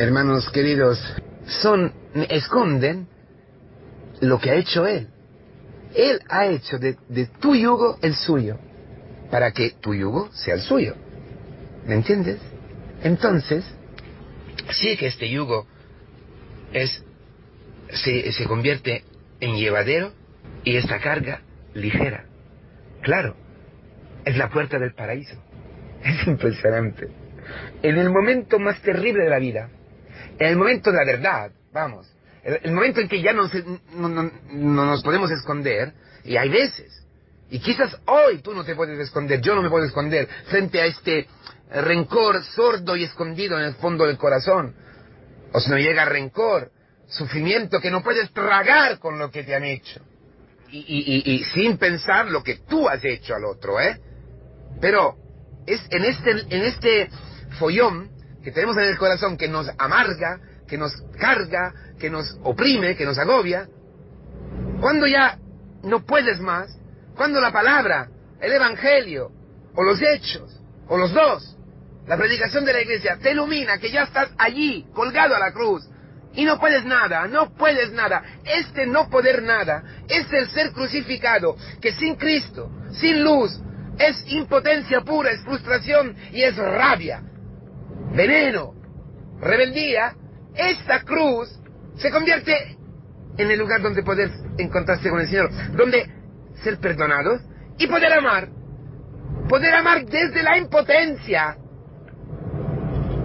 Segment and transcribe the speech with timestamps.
[0.00, 0.98] hermanos queridos,
[1.46, 1.92] son,
[2.30, 3.06] esconden
[4.20, 5.08] lo que ha hecho Él.
[5.94, 8.58] Él ha hecho de, de tu yugo el suyo,
[9.30, 10.94] para que tu yugo sea el suyo.
[11.86, 12.38] ¿Me entiendes?
[13.02, 13.62] Entonces,
[14.70, 15.66] sí que este yugo
[16.72, 17.04] es,
[17.90, 19.04] se, se convierte
[19.40, 20.12] en llevadero
[20.64, 21.42] y esta carga
[21.74, 22.24] ligera.
[23.02, 23.36] Claro,
[24.24, 25.36] es la puerta del paraíso.
[26.02, 27.08] Es impresionante.
[27.82, 29.68] En el momento más terrible de la vida,
[30.40, 32.08] en el momento de la verdad, vamos,
[32.42, 33.62] el, el momento en que ya no, se-
[33.94, 35.92] no- no- no nos podemos esconder,
[36.24, 37.04] y hay veces,
[37.50, 40.86] y quizás hoy tú no te puedes esconder, yo no me puedo esconder frente a
[40.86, 41.26] este
[41.70, 44.74] rencor sordo y escondido en el fondo del corazón.
[45.52, 46.70] O si no llega rencor,
[47.08, 50.00] sufrimiento que no puedes tragar con lo que te han hecho.
[50.70, 53.98] Y, y- y- y sin pensar lo que tú has hecho al otro, ¿eh?
[54.80, 55.16] Pero
[55.66, 57.10] es en este, en este
[57.58, 58.10] follón
[58.42, 63.04] que tenemos en el corazón que nos amarga, que nos carga, que nos oprime, que
[63.04, 63.68] nos agobia,
[64.80, 65.38] cuando ya
[65.82, 66.76] no puedes más,
[67.16, 68.08] cuando la palabra,
[68.40, 69.30] el evangelio,
[69.74, 71.56] o los hechos, o los dos,
[72.06, 75.86] la predicación de la iglesia te ilumina, que ya estás allí, colgado a la cruz,
[76.32, 78.22] y no puedes nada, no puedes nada.
[78.44, 83.60] Este no poder nada es el ser crucificado, que sin Cristo, sin luz,
[83.98, 87.22] es impotencia pura, es frustración y es rabia,
[88.14, 88.74] veneno,
[89.40, 90.14] rebeldía.
[90.54, 91.48] Esta cruz
[91.96, 92.76] se convierte
[93.36, 96.10] en el lugar donde poder encontrarse con el Señor, donde
[96.62, 97.40] ser perdonados
[97.78, 98.48] y poder amar.
[99.48, 101.56] Poder amar desde la impotencia.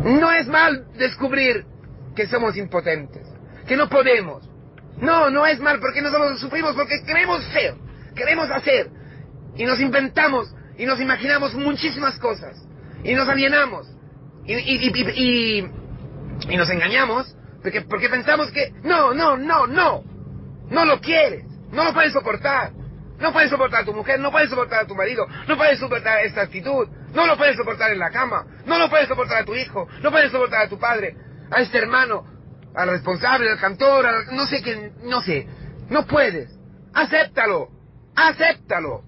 [0.03, 1.65] No es mal descubrir
[2.15, 3.27] que somos impotentes,
[3.67, 4.49] que no podemos.
[4.97, 7.75] No, no es mal porque nosotros sufrimos, porque queremos ser,
[8.15, 8.89] queremos hacer.
[9.55, 12.55] Y nos inventamos y nos imaginamos muchísimas cosas.
[13.03, 13.94] Y nos alienamos.
[14.45, 15.71] Y, y- y-
[16.49, 20.03] y- nos engañamos porque, porque pensamos que no, no, no, no.
[20.69, 21.45] No lo quieres.
[21.71, 22.71] No lo puedes soportar.
[23.19, 26.19] No puedes soportar a tu mujer, no puedes soportar a tu marido, no puedes soportar
[26.25, 29.55] esta actitud, no lo puedes soportar en la cama, no lo puedes soportar a tu
[29.55, 31.15] hijo, no puedes soportar a tu padre,
[31.49, 32.25] a este hermano,
[32.75, 35.47] al responsable, al cantor, al- no sé quién, no sé.
[35.89, 36.49] No puedes.
[36.93, 37.69] Acéptalo.
[38.17, 39.03] Acéptalo.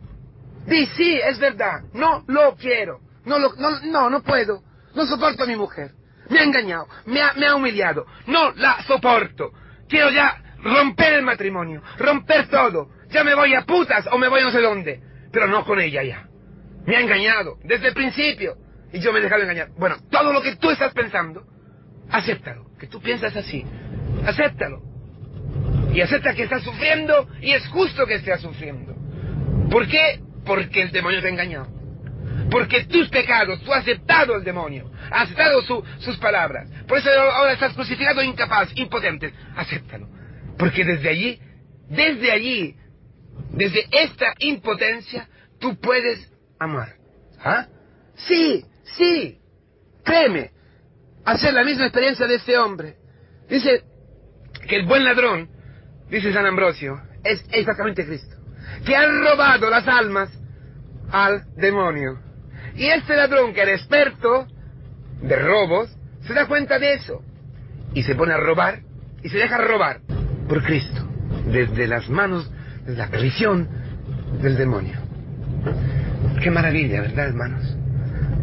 [0.65, 1.81] Di sí, es verdad.
[1.93, 3.01] No lo quiero.
[3.25, 4.63] No, lo, no, no, no puedo.
[4.97, 5.91] No soporto a mi mujer.
[6.27, 6.87] Me ha engañado.
[7.05, 8.07] Me ha, humillado.
[8.25, 9.51] No la soporto.
[9.87, 11.83] Quiero ya romper el matrimonio.
[11.99, 12.89] Romper todo.
[13.11, 14.99] Ya me voy a putas o me voy a no sé dónde.
[15.31, 16.27] Pero no con ella ya.
[16.87, 17.59] Me ha engañado.
[17.63, 18.55] Desde el principio.
[18.91, 19.69] Y yo me he dejado engañar.
[19.77, 21.43] Bueno, todo lo que tú estás pensando,
[22.09, 22.65] acéptalo.
[22.79, 23.63] Que tú piensas así.
[24.25, 24.81] Acéptalo.
[25.93, 28.95] Y acepta que estás sufriendo y es justo que estés sufriendo.
[29.69, 30.21] ¿Por qué?
[30.43, 31.76] Porque el demonio te ha engañado.
[32.49, 36.69] Porque tus pecados, tú has aceptado el demonio, has aceptado su- sus palabras.
[36.87, 39.33] Por eso ahora estás crucificado, incapaz, impotente.
[39.55, 40.07] Acéptalo.
[40.57, 41.39] Porque desde allí,
[41.89, 42.75] desde allí,
[43.51, 45.27] desde esta impotencia,
[45.59, 46.95] tú puedes amar.
[47.43, 47.67] ¿Ah?
[48.15, 49.39] Sí, sí.
[50.03, 50.51] Créeme.
[51.25, 52.95] Hacer la misma experiencia de este hombre.
[53.49, 53.83] Dice
[54.67, 55.49] que el buen ladrón,
[56.09, 58.35] dice San Ambrosio, es exactamente Cristo.
[58.85, 60.29] Que ha robado las almas
[61.11, 62.19] al demonio.
[62.77, 64.47] Y este ladrón que era experto
[65.21, 65.89] de robos,
[66.21, 67.23] se da cuenta de eso.
[67.93, 68.81] Y se pone a robar
[69.23, 70.01] y se deja robar
[70.47, 71.07] por Cristo.
[71.51, 72.51] Desde las manos,
[72.85, 73.67] desde la prisión
[74.41, 74.99] del demonio.
[76.41, 77.75] Qué maravilla, ¿verdad, hermanos?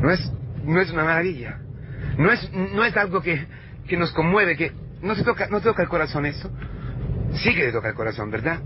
[0.00, 0.33] No es,
[0.65, 1.61] no es una maravilla.
[2.19, 3.47] No es, no es algo que,
[3.87, 6.50] que nos conmueve, que no se toca, no toca el corazón eso.
[7.34, 8.61] Sí que le toca el corazón, ¿verdad?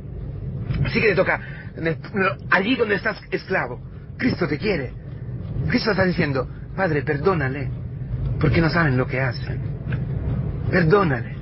[0.93, 1.41] Sí que le toca
[2.51, 3.81] allí donde estás esclavo.
[4.17, 4.93] Cristo te quiere.
[5.69, 7.69] Cristo está diciendo, Padre, perdónale,
[8.41, 9.61] porque no saben lo que hacen.
[10.71, 11.37] Perdónale.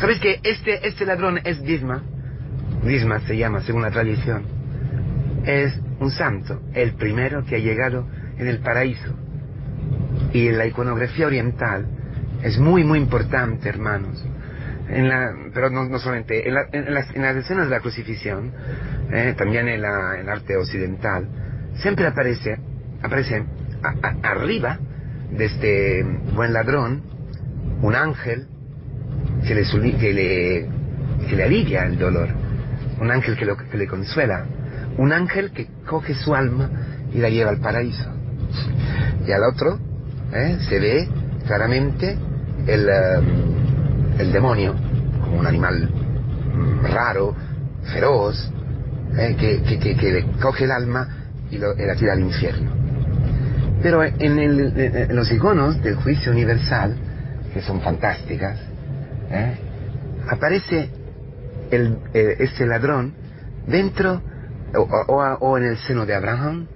[0.00, 2.02] ¿Sabes que este, este ladrón es Disma?
[2.84, 4.42] Disma se llama, según la tradición.
[5.44, 8.06] Es un santo, el primero que ha llegado
[8.38, 9.14] en el paraíso.
[10.32, 11.86] Y en la iconografía oriental
[12.42, 14.24] es muy, muy importante, hermanos.
[14.88, 17.80] En la, pero no, no solamente, en, la- en las, en las escenas de la
[17.80, 18.52] crucifixión,
[19.12, 21.26] eh, también en, la, en el arte occidental,
[21.76, 22.58] siempre aparece,
[23.04, 23.44] aparece
[23.82, 24.78] a- a- arriba
[25.30, 26.02] de este
[26.34, 27.02] buen ladrón
[27.82, 28.46] un ángel
[29.46, 29.54] que
[31.34, 32.28] le, alivia el dolor,
[33.00, 34.46] un ángel que, lo, que le consuela,
[34.96, 36.70] un ángel que coge su alma
[37.12, 38.10] y la lleva al paraíso.
[39.26, 39.78] Y al otro
[40.32, 40.58] ¿eh?
[40.68, 41.08] se ve
[41.46, 42.16] claramente
[42.66, 43.20] el, eh,
[44.18, 44.74] el demonio,
[45.22, 47.34] como un animal mm, raro,
[47.92, 48.50] feroz,
[49.18, 49.36] ¿eh?
[49.38, 51.08] que, que, que- que le coge el alma
[51.50, 52.70] y, lo, y la tira al infierno.
[53.84, 54.72] Pero en, el-
[55.10, 56.96] en los iconos del juicio universal,
[57.52, 58.58] que son fantásticas,
[59.30, 59.58] ¿eh?
[60.26, 60.88] aparece
[61.70, 63.12] el, este ladrón
[63.66, 64.22] dentro
[64.74, 66.66] o, en el seno de Abraham,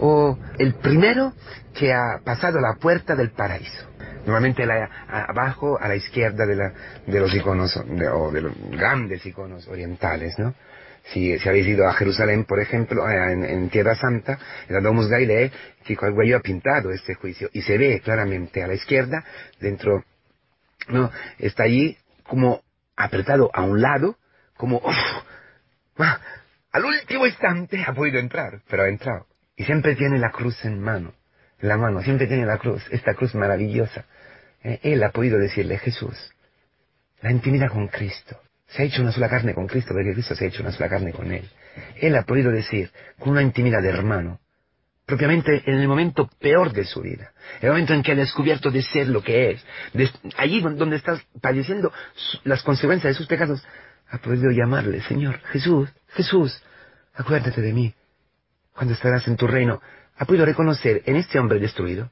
[0.00, 1.34] o el primero
[1.74, 3.84] que ha pasado la puerta del paraíso.
[4.24, 4.64] Normalmente
[5.06, 6.72] abajo, a la izquierda de, la,
[7.06, 10.54] de los iconos, o de los grandes iconos orientales, ¿no?
[11.04, 15.08] Si, si, habéis ido a Jerusalén, por ejemplo, eh, en, Tierra Santa, en la Domus
[15.08, 15.50] Galilei,
[15.84, 19.24] Chico Arguello ha pintado este juicio y se ve claramente a la izquierda,
[19.58, 20.04] dentro,
[20.88, 22.62] no, está allí como
[22.96, 24.16] apretado a un lado,
[24.56, 24.82] como,
[26.72, 29.26] al último instante ha podido entrar, pero ha entrado.
[29.56, 31.14] Y siempre tiene la cruz en mano,
[31.58, 34.04] en la mano, siempre tiene la cruz, esta cruz maravillosa.
[34.62, 36.34] Eh, él ha podido decirle, Jesús,
[37.20, 38.40] la intimidad con Cristo.
[38.68, 40.88] Se ha hecho una sola carne con Cristo porque Cristo se ha hecho una sola
[40.88, 41.48] carne con Él.
[41.96, 44.40] Él ha podido decir, con una intimidad de hermano,
[45.06, 47.32] propiamente en el momento peor de su vida,
[47.62, 49.64] el momento en que ha descubierto de ser lo que es,
[50.36, 51.92] allí donde está padeciendo
[52.44, 53.64] las consecuencias de sus pecados,
[54.10, 56.62] ha podido llamarle, Señor, Jesús, Jesús,
[57.14, 57.94] acuérdate de mí,
[58.74, 59.80] cuando estarás en tu reino.
[60.16, 62.10] Ha podido reconocer en este hombre destruido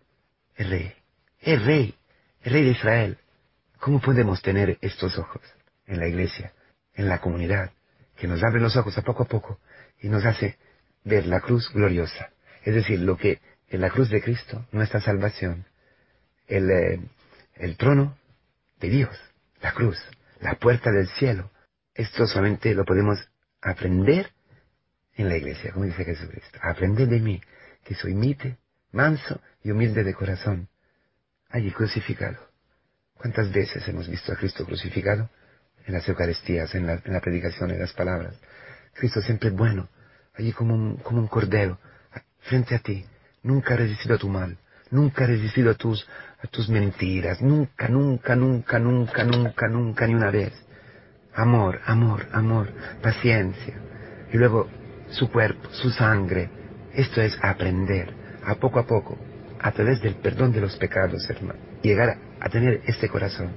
[0.57, 0.95] el rey,
[1.41, 1.95] el rey,
[2.43, 3.19] el rey de Israel.
[3.79, 5.43] ¿Cómo podemos tener estos ojos
[5.87, 6.53] en la iglesia,
[6.95, 7.71] en la comunidad,
[8.17, 9.61] que nos abre los ojos a poco a poco
[10.01, 10.59] y nos hace
[11.05, 12.31] ver la cruz gloriosa?
[12.65, 15.67] Es decir, lo que en la cruz de Cristo, nuestra salvación,
[16.47, 17.01] el, eh,
[17.57, 18.17] el trono
[18.81, 19.17] de Dios,
[19.61, 19.99] la cruz,
[20.41, 21.51] la puerta del cielo,
[21.95, 23.19] esto solamente lo podemos
[23.63, 24.31] aprender
[25.15, 26.59] en la iglesia, como dice Jesucristo.
[26.63, 27.41] Aprended de mí,
[27.85, 28.59] que soy mite,
[28.93, 30.69] manso y humilde de corazón.
[31.49, 32.39] Allí crucificado.
[33.15, 35.31] ¿Cuántas veces hemos visto a Cristo crucificado?
[35.87, 38.35] En las Eucaristías, en la, predicación, en las palabras.
[38.95, 39.89] Cristo siempre bueno,
[40.35, 41.79] allí como un, como un cordero,
[42.41, 43.05] frente a ti.
[43.43, 44.59] Nunca ha resistido a tu mal,
[44.91, 46.07] nunca ha resistido a tus,
[46.43, 50.53] a tus mentiras, nunca, nunca, nunca, nunca, nunca, nunca, ni una vez
[51.37, 52.69] amor, amor, amor,
[53.03, 53.75] paciencia.
[54.33, 54.69] Y luego
[55.11, 56.49] su cuerpo, su sangre.
[56.93, 58.13] Esto es aprender,
[58.45, 59.19] a poco a poco,
[59.61, 61.61] a través del perdón de los pecados, hermano.
[61.83, 63.51] Llegar a tener este corazón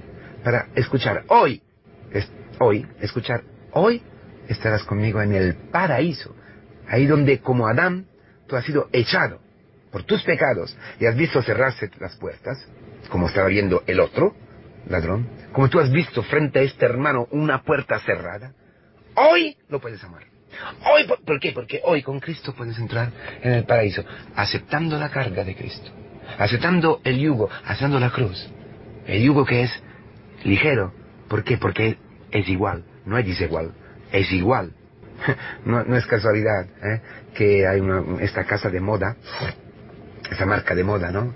[0.44, 1.62] para escuchar hoy,
[2.58, 3.42] hoy, escuchar
[3.72, 4.02] hoy,
[4.48, 6.34] estarás conmigo en el paraíso.
[6.88, 8.06] Ahí donde como Adán,
[8.46, 9.40] tú has sido echado
[9.90, 12.66] por tus pecados y has visto cerrarse las puertas,
[13.08, 14.34] como estaba viendo el otro,
[14.88, 18.52] ladrón, como tú has visto frente a este hermano una puerta cerrada,
[19.14, 20.24] hoy lo puedes amar.
[20.84, 21.52] Hoy, ¿por qué?
[21.52, 23.10] Porque hoy con Cristo puedes entrar
[23.42, 24.04] en el paraíso,
[24.34, 25.90] aceptando la carga de Cristo,
[26.38, 28.48] aceptando el yugo, aceptando la cruz.
[29.06, 29.82] El yugo que es
[30.44, 30.92] ligero.
[31.30, 31.58] ¿Por qué?
[31.58, 31.96] Porque
[32.32, 33.70] es igual, no es desigual,
[34.12, 34.72] es igual.
[35.64, 37.00] No, es casualidad ¿eh?
[37.34, 39.16] que hay una, esta casa de moda,
[40.28, 41.32] esta marca de moda, ¿no?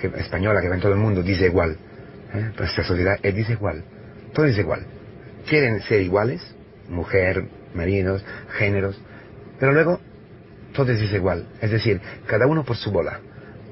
[0.00, 1.76] española que va en todo el mundo, dice igual.
[2.32, 2.52] ¿eh?
[2.56, 3.82] Nuestra sociedad es desigual.
[4.32, 4.86] Todo es igual.
[5.48, 6.40] Quieren ser iguales,
[6.88, 7.44] mujer,
[7.74, 8.24] marinos,
[8.56, 9.00] géneros,
[9.58, 10.00] pero luego
[10.74, 11.48] todo es desigual.
[11.60, 13.20] Es decir, cada uno por su bola.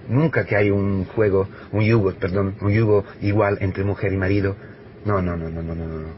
[0.08, 4.56] Nunca que hay un juego, un yugo, perdón, un yugo igual entre mujer y marido.
[5.04, 6.08] No, no, no, no, no, no, no.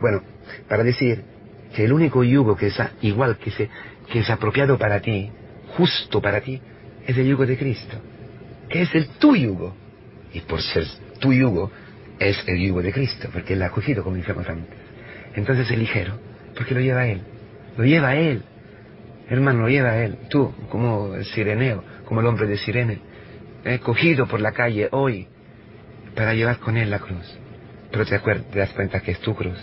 [0.00, 0.22] Bueno,
[0.68, 1.22] para decir
[1.74, 3.68] que el único yugo que es igual, que, se,
[4.10, 5.30] que es apropiado para ti,
[5.76, 6.60] justo para ti,
[7.06, 7.96] es el yugo de Cristo,
[8.68, 9.74] que es el tu yugo.
[10.32, 10.84] Y por ser
[11.18, 11.70] tu yugo,
[12.18, 14.76] es el yugo de Cristo, porque Él ha cogido, como dijimos antes.
[15.34, 16.18] Entonces es ligero,
[16.54, 17.22] porque lo lleva Él.
[17.76, 18.42] Lo lleva Él.
[19.28, 20.18] Hermano, lo lleva Él.
[20.28, 23.00] Tú, como el sireneo, como el hombre de Sirene,
[23.64, 25.26] he cogido por la calle hoy
[26.14, 27.38] para llevar con Él la cruz.
[27.90, 29.58] Pero te, te das cuenta que es tu cruz.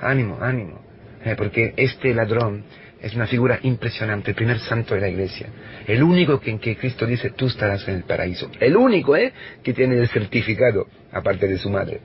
[0.00, 0.80] Ánimo, ánimo.
[1.24, 2.64] Eh, porque este ladrón
[3.00, 5.48] es una figura impresionante, el primer santo de la iglesia.
[5.86, 8.50] El único en que Cristo dice, tú estarás en el paraíso.
[8.58, 9.32] El único, ¿eh?
[9.62, 12.00] Que tiene el certificado, aparte de su madre.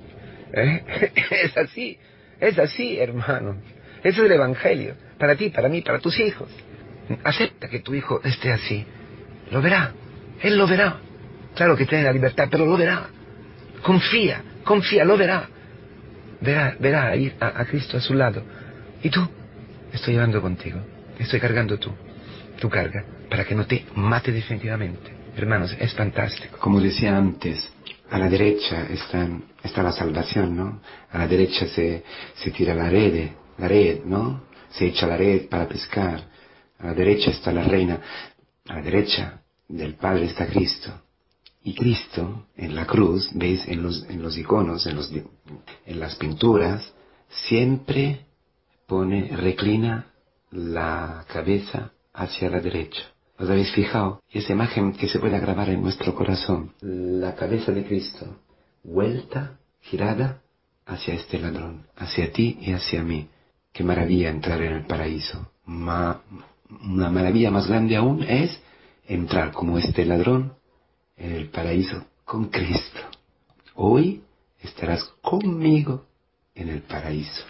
[0.53, 1.12] ¿Eh?
[1.43, 1.98] Es así,
[2.39, 3.57] es así, hermano.
[4.03, 4.95] Ese es el Evangelio.
[5.17, 6.50] Para ti, para mí, para tus hijos.
[7.24, 8.86] Acepta que tu hijo esté así.
[9.51, 9.93] Lo verá.
[10.41, 10.98] Él lo verá.
[11.55, 13.07] Claro que tiene la libertad, pero lo verá.
[13.81, 15.50] Confía, confía, lo verá.
[16.41, 18.43] Verá, verá a, a Cristo a su lado.
[19.01, 19.27] ¿Y tú?
[19.93, 20.79] estoy llevando contigo,
[21.20, 21.91] estoy cargando tú,
[22.60, 25.13] tu carga, para que no te mate definitivamente.
[25.36, 26.58] Hermanos, es fantástico.
[26.60, 27.72] Como decía antes,
[28.10, 29.27] a la derecha está,
[29.63, 30.82] está la salvación, ¿no?
[31.12, 32.03] A la derecha se,
[32.36, 34.43] se tira la red, la red, ¿no?
[34.70, 36.22] Se echa la red para pescar.
[36.79, 38.00] A la derecha está la reina.
[38.67, 40.91] A la derecha del Padre está Cristo.
[41.63, 46.93] Y Cristo, en la cruz, veis en los, iconos, en, las pinturas,
[47.29, 48.25] siempre
[48.86, 50.08] pone, reclina
[50.51, 53.03] la cabeza hacia la derecha.
[53.39, 54.22] ¿Os habéis fijado?
[54.29, 56.74] Esa imagen que se puede grabar en nuestro corazón.
[56.82, 58.41] La cabeza de Cristo,
[58.84, 60.41] vuelta girada
[60.86, 63.29] hacia este ladrón, hacia ti y hacia mí.
[63.72, 65.50] Qué maravilla entrar en el paraíso.
[65.65, 68.62] una maravilla más grande aún es
[69.08, 70.53] entrar como este ladrón
[71.17, 73.00] en el paraíso con Cristo.
[73.75, 74.24] Hoy
[74.62, 76.05] estarás conmigo
[76.55, 77.43] en el paraíso.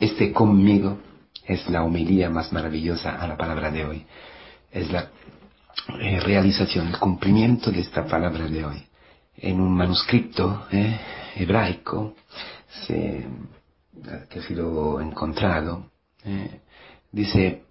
[0.00, 0.98] Este conmigo
[1.44, 4.06] es la homilía más maravillosa a la palabra de hoy.
[4.70, 5.10] Es la
[6.00, 8.86] eh, realización, el cumplimiento de esta palabra de hoy.
[9.36, 10.98] En un manuscrito eh,
[11.36, 12.14] hebraico
[12.86, 15.90] que ha sido encontrado,
[16.24, 16.60] eh,
[17.12, 17.64] dice,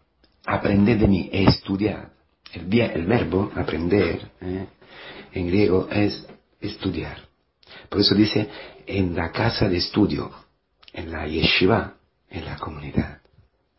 [0.46, 2.12] aprended de mí, estudiar.
[2.54, 4.32] El, el verbo aprender
[5.36, 6.26] en griego es
[6.62, 7.18] estudiar.
[7.90, 8.50] Por eso dice,
[8.88, 10.32] en la casa de estudio,
[10.94, 11.96] en la yeshiva,
[12.30, 13.20] en la comunidad.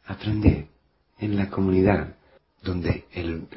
[0.05, 0.69] Aprender
[1.19, 2.15] en la comunidad,
[2.63, 3.49] donde el,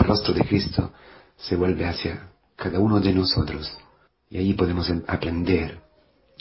[0.00, 0.92] rostro de Cristo
[1.36, 3.76] se vuelve hacia cada uno de nosotros.
[4.30, 5.80] Y allí podemos aprender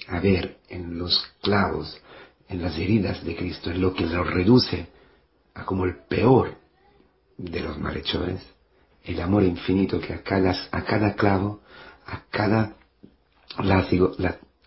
[0.08, 2.00] a ver en los clavos,
[2.48, 4.88] en las heridas de Cristo, en lo que lo reduce
[5.56, 6.58] a como el peor
[7.38, 8.42] de los malhechores,
[9.08, 11.62] el amor infinito que a cada, a cada clavo,
[12.06, 12.74] a cada
[13.60, 14.12] látigo,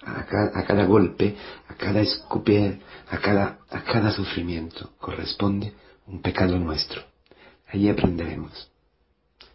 [0.02, 1.36] a, cada, golpe,
[1.68, 2.80] a cada escupier,
[3.10, 5.74] a cada, a cada sufrimiento corresponde
[6.06, 7.02] un pecado nuestro.
[7.68, 8.70] Allí aprenderemos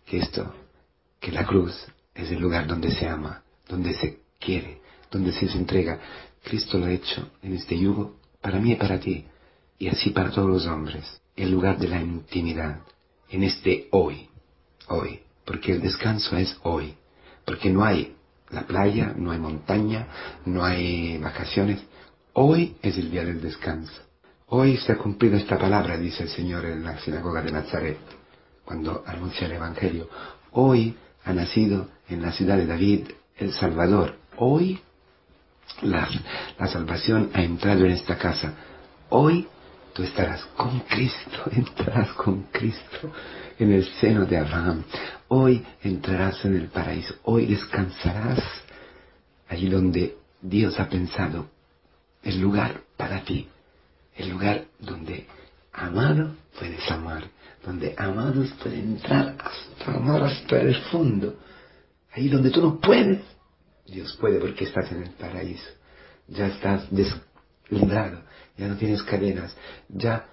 [0.06, 0.54] que esto,
[1.20, 1.74] que la cruz
[2.14, 6.00] es el lugar donde se ama, donde se quiere, donde se entrega.
[6.44, 9.26] Cristo lo ha hecho en este yugo para mí y para ti,
[9.80, 12.82] y así para todos los hombres, el lugar de la intimidad,
[13.30, 14.30] en este hoy,
[14.90, 16.96] hoy, porque el descanso es hoy,
[17.46, 18.16] porque no hay
[18.50, 20.08] la playa, no hay montaña,
[20.46, 21.82] no hay vacaciones,
[22.34, 23.94] hoy es el día del descanso.
[24.48, 27.98] Hoy se ha cumplido esta palabra, dice el Señor en la sinagoga de Nazaret,
[28.64, 30.08] cuando anuncia el Evangelio.
[30.52, 34.18] Hoy ha nacido en la ciudad de David el Salvador.
[34.38, 34.80] Hoy
[35.82, 36.08] la,
[36.68, 38.54] salvación ha entrado en esta casa.
[39.10, 39.48] Hoy
[39.96, 43.12] tú estarás con Cristo, entrarás con Cristo
[43.58, 44.84] en el seno de Abraham.
[45.30, 47.16] Hoy entrarás en el paraíso.
[47.24, 48.44] Hoy descansarás
[49.48, 51.48] allí donde Dios ha pensado
[52.24, 53.48] el lugar para ti.
[54.18, 55.28] El lugar donde
[55.72, 57.24] amado puedes amar.
[57.66, 61.40] Donde amados pueden entrar hasta amar hasta el fondo.
[62.12, 63.22] Ahí donde tú no puedes,
[63.88, 65.70] Dios puede porque estás en el paraíso.
[66.28, 68.22] Ya estás deslibrado,
[68.58, 69.56] ya no tienes cadenas,
[69.90, 70.28] ya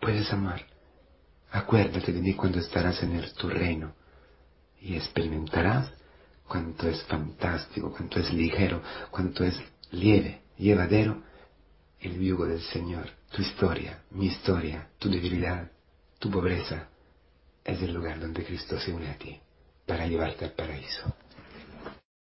[0.00, 0.64] puedes amar.
[1.50, 3.94] Acuérdate de mí cuando estarás en el, tu reino
[4.80, 5.92] y experimentarás
[6.48, 9.60] cuánto es fantástico, cuánto es ligero, cuánto es
[9.90, 11.22] lieve, llevadero
[12.00, 13.10] el yugo del Señor.
[13.30, 15.70] Tu historia, mi historia, tu debilidad,
[16.18, 16.88] tu pobreza,
[17.64, 19.38] es el lugar donde Cristo se une a ti
[19.86, 21.14] para llevarte al paraíso.